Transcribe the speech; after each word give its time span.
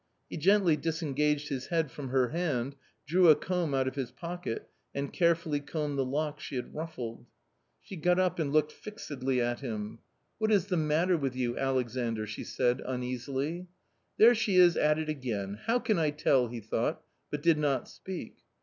He 0.31 0.37
gently 0.37 0.75
disengaged 0.77 1.49
his 1.49 1.67
head 1.67 1.91
from 1.91 2.09
her 2.09 2.29
hand, 2.29 2.75
drew 3.05 3.29
a 3.29 3.35
comb 3.35 3.75
out 3.75 3.87
of 3.87 3.93
his 3.93 4.09
pocket, 4.09 4.67
and 4.95 5.13
carefully 5.13 5.59
combed 5.59 5.95
the 5.99 6.03
locks 6.03 6.43
she 6.43 6.55
had 6.55 6.73
ruffled. 6.73 7.27
She 7.83 7.97
got 7.97 8.17
up 8.17 8.39
and 8.39 8.51
looked 8.51 8.71
fixedly 8.71 9.39
at 9.39 9.59
him. 9.59 9.69
A 9.69 9.77
COMMON 9.77 9.99
STORY 9.99 10.37
187 10.37 10.37
"What 10.39 10.51
is 10.55 10.65
the 10.65 10.87
matter 10.87 11.17
with 11.21 11.35
you, 11.35 11.55
Alexandr?" 11.55 12.25
she 12.25 12.43
said 12.43 12.81
uneasily." 12.83 13.67
There 14.17 14.33
she 14.33 14.55
is 14.55 14.75
at 14.75 14.97
it 14.97 15.07
again! 15.07 15.59
how 15.67 15.77
can 15.77 15.99
I 15.99 16.09
tell?" 16.09 16.47
he 16.47 16.61
thought, 16.61 17.03
but 17.29 17.43
did 17.43 17.59
not 17.59 17.87
speak. 17.87 18.37